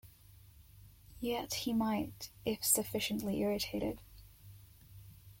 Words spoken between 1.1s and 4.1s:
Yet he might, if sufficiently irritated.